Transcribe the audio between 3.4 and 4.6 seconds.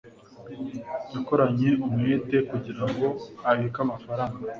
abike amafaranga